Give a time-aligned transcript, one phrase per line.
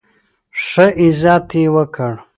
[0.63, 2.13] ښه عزت یې وکړ.